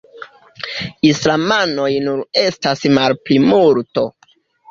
[1.09, 4.09] Islamanoj nur estas malplimulto.